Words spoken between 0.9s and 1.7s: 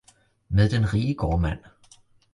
rige gårdmand!